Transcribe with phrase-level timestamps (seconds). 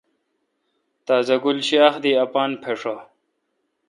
[1.05, 2.95] تازہ گل شاخ دی اپان پھشہ۔